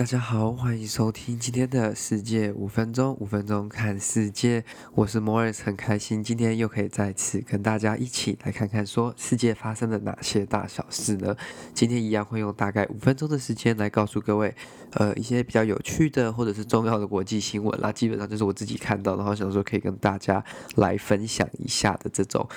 [0.00, 4.64] 大家好，欢迎收听今天的世界五分钟，五分钟看世界。
[4.94, 11.36] 我是 Morris，很开心今天又可以再次跟大家一起来看看，说世界发生了哪些大小事呢？
[11.74, 14.54] 今天一样会用大概五分钟的时间来告诉各位，
[14.92, 17.92] 呃，一些比较有趣的或者是重要的国际新闻啦。
[17.92, 20.42] 基本上就是我自己看到，然后想说可以跟大家
[20.76, 22.48] 来分享一下的这种。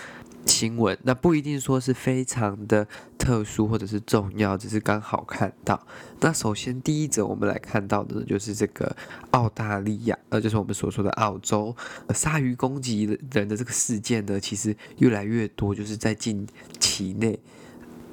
[0.46, 2.88] 新闻那不一定说是非常的
[3.18, 5.86] 特殊或者是重要，只是刚好看到。
[6.20, 8.96] 那首先第一则我们来看到的就是这个
[9.32, 11.76] 澳大利亚，呃，就是我们所说的澳洲，
[12.14, 16.48] 鲨鱼攻击人的这个事件呢，其实越来越多，就是在近
[16.80, 17.40] 期内。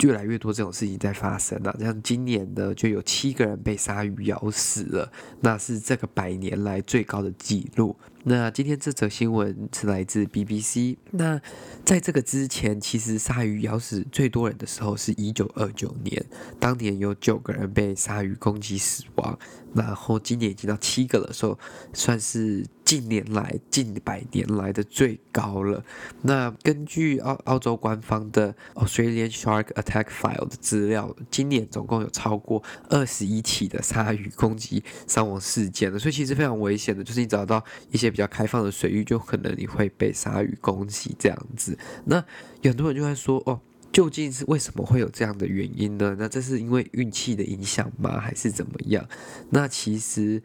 [0.02, 7.96] 越来越多这种事情在发生了，像今年呢，就有七个人被鲨鱼咬死了，那是这个百年来最高的纪录。
[8.24, 10.96] 那今天这则新闻是来自 BBC。
[11.12, 11.40] 那
[11.84, 16.22] 在这个之前，其实鲨鱼咬死最多人的时候是一九二九年，
[16.58, 19.38] 当年有九个人被鲨鱼攻击死亡。
[19.74, 21.58] 然后今年已经到七个了，说
[21.92, 25.84] 算是近年来近百年来的最高了。
[26.22, 35.98] 那根据澳澳洲官方的 Australian Shark Attack File 的资料，今年总共有超过二十一起的鲨鱼攻击伤亡事件了。
[35.98, 41.78] 所以其实非常危险的，就是你找到一些比较开放的水域，就可能你会被鲨鱼攻击这样子。
[42.04, 42.24] 那
[42.62, 43.60] 有很多人就会说哦。
[44.00, 46.16] 究竟是为什么会有这样的原因呢？
[46.18, 48.18] 那这是因为运气的影响吗？
[48.18, 49.06] 还是怎么样？
[49.50, 50.42] 那其实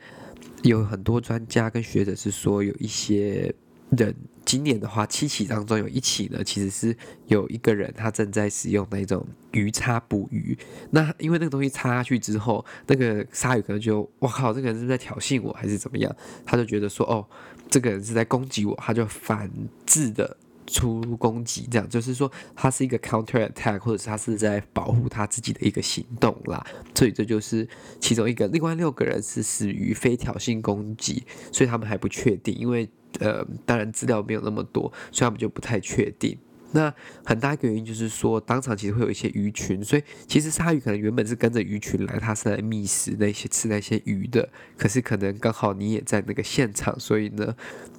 [0.63, 3.55] 有很多专家跟学者是说，有一些
[3.91, 10.57] 人今年的话，七起当中有一起呢，其实是有一个人他正在使用那种鱼叉捕鱼。
[10.91, 16.13] 那因为那个东西插下去之后，那个鲨鱼可能就我靠，这个人是在挑衅我，还是怎么样？
[16.45, 17.25] 他就觉得说，哦，
[17.69, 19.49] 这个人是在攻击我，他就反
[19.85, 20.35] 制的。
[20.67, 26.65] 出攻击，这样就是说，他是一个 counter attack，或者是他是在保护他自己的一个行动啦。
[26.95, 27.67] 所以这就是
[27.99, 28.47] 其中一个。
[28.47, 32.89] 另外六个人是死于非挑衅攻击，所以他们还不确定，因为
[33.19, 36.37] 呃，当然资料没有那么多，所以他们就不太确定。
[36.71, 36.93] 那
[37.23, 44.49] 很大一个原因就是说，当场其实会有一些鱼群，所以其实鲨鱼可能原本是跟着鱼群来，它是来觅食那些吃那些鱼的。
[44.77, 47.55] 可是可能刚好你也在那个现场，所以呢，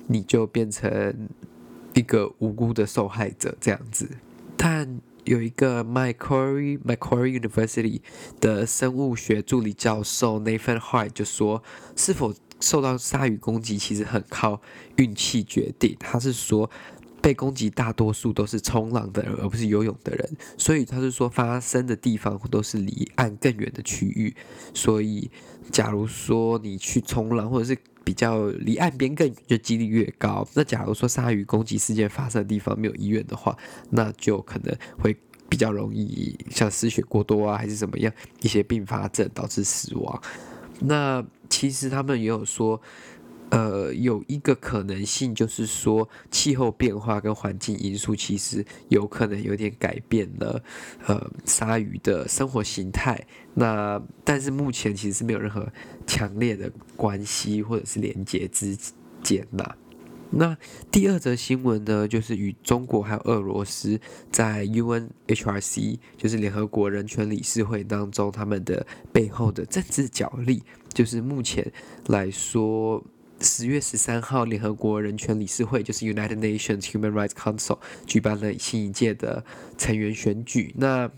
[0.09, 1.28] 你就变成。
[1.97, 4.07] 一个无辜的受害者这样子，
[4.55, 8.03] 但有一个 Macquarie Macquarie University
[8.39, 11.62] 的生物学助理教授 Nathan Hart 就说，
[11.97, 14.61] 是否受到鲨鱼攻击其实很靠
[14.97, 15.97] 运气决定。
[15.99, 16.71] 他是说，
[17.26, 20.37] 被攻击大多数都是冲浪的人，而不是游泳的人。
[20.56, 24.32] 所以他是说，发生的地方都是离岸更远的区域。
[24.72, 25.28] 所以，
[25.72, 30.47] 假如说你去冲浪，或者是比较离岸边更远，就几率越高。
[30.54, 33.59] 那假如说鲨鱼攻击事件发生的地方没有医院的话，
[33.91, 35.16] 那就可能会
[35.48, 40.22] 比较容易像失血过多啊，还是怎么样一些并发症导致死亡。
[40.78, 42.81] 那其实他们也有说。
[43.49, 50.61] 呃，有一个可能性就是说，气候变化跟环境因素其实有可能有点改变了，
[51.07, 53.25] 呃，鲨鱼的生活形态。
[53.55, 55.67] 那但是目前其实是没有任何
[56.09, 58.77] 强烈的关系或者是连接之
[59.23, 59.77] 间的。
[60.31, 60.59] 那
[60.91, 64.01] 第二则新闻呢，就是与中国还有俄罗斯
[64.33, 71.73] 在 UNHRC，就是联合国人权理事会当中，他们的背后的政治角力，就是目前
[72.09, 73.05] 来说。
[73.41, 79.44] 十月十三号，联合国人权理事会就是 United Nations Human Rights Council 举办了新一届的
[79.76, 80.74] 成员选举。
[80.76, 81.10] 那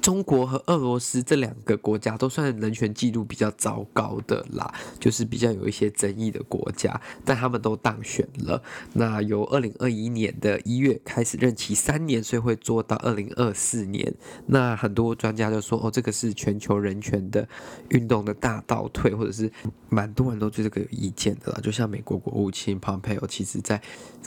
[0.00, 8.62] 中国和俄罗斯这两个国家都算人权记录比较糟糕的啦，就是比较有一些争议的国家，但他们都当选了。
[8.92, 14.14] 那由二零二一年的一月开始任期三年，所以会做到二零二四年。
[14.46, 17.48] 那很多专家就说，哦，这个是全球人权的
[17.90, 19.50] 运动的大倒退，或者是
[19.88, 21.60] 蛮多人都对这个有意见的啦。
[21.62, 23.80] 就像美国国务卿 Pompeo，其实在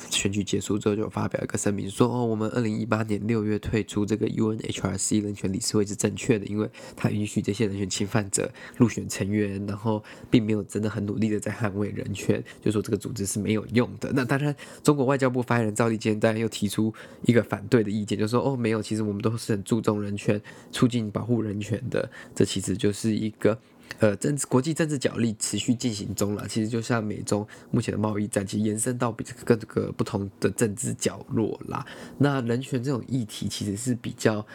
[0.09, 14.12] 选举结束之后就发表一个声明说，哦，我们二零一八年六月退出这个 UNHRC 人权理事会是正确的，因为他允许这些人权侵犯者入选成员，然后并没有真的很努力的在捍卫人权，就说这个组织是没有用的。
[14.13, 16.94] 那当然，中国外交部发言人赵立坚当然又提出
[17.24, 20.39] 一个反对的意见，就说哦，没有，其实我们都是很注重人权、
[20.71, 22.07] 促进保护人权的。
[22.36, 23.57] 这其实就是一个
[23.98, 26.48] 呃政治国际政治角力持续进行中了。
[26.48, 29.12] 其实就像美中目前的贸易战，其实延伸到
[29.44, 31.83] 各个不同的政治角落啦。
[32.19, 34.45] 那人权这种议题其实是比较。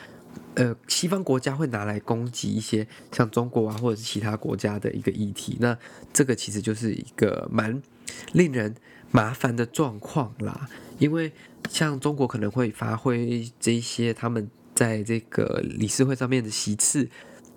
[0.55, 5.77] 呃，西方国家会拿来攻击一些像中国啊，或者是其他国家的一个议题，那
[6.13, 7.81] 这个其实就是一个蛮
[8.33, 8.75] 令人
[9.11, 10.69] 麻烦的状况啦。
[10.99, 11.33] 因为
[11.71, 17.09] 像中国可能会发挥这些他们在这个理事会上面的席次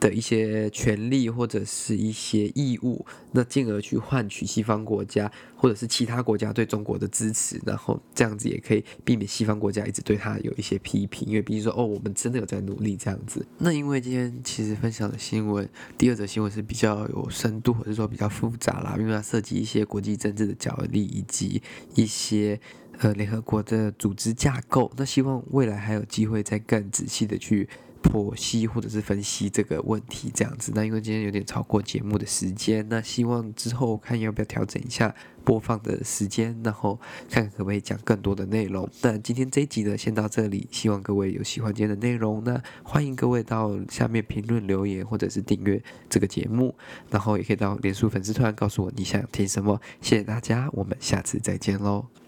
[0.05, 13.43] 的一些权利或者是一些义务，那进而去换取西方国家或者是其他国家对中国的支持，然后这样子也可以避免西方国家一直对他有一些批评，因为比如说哦，我们真的有在努力这样子。
[13.57, 15.67] 那因为今天其实分享的新闻，
[15.97, 21.63] 第二则新闻是比较有深度或者说比较复杂啦，因为它涉及一些国际政治的角力以及
[21.95, 22.59] 一些
[22.99, 24.91] 呃联合国的组织架构。
[24.97, 27.67] 那希望未来还有机会再更仔细的去。
[28.05, 30.71] 剖析或者是分析这个问题，这样子。
[30.75, 35.13] 那因为今天有点超过节目的时间，那希望之后看要不要调整一下
[35.43, 36.99] 播放的时间，然后
[37.29, 38.89] 看可不可以讲更多的内容。
[39.01, 40.67] 那今天这一集呢，先到这里。
[40.71, 46.75] 希望各位有喜欢今天的内容，那欢迎各位到下面评论留言或者是订阅这个节目，
[47.09, 49.79] 然后也可以到脸书粉丝团告诉我你想听什么。
[50.01, 52.24] 谢谢大家，我们下次再见喽。